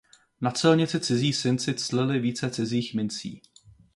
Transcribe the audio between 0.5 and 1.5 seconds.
celnici cizí